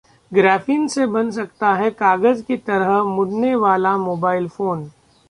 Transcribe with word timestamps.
'graphene 0.31 0.87
से 0.87 1.05
बन 1.07 1.29
सकता 1.31 1.73
है 1.73 1.89
कागज 1.91 2.41
की 2.41 2.57
तरह 2.59 3.03
मुड़ने 3.05 3.53
वाला 3.55 3.95
मोबाइल 3.97 4.47
फोन' 4.47 4.89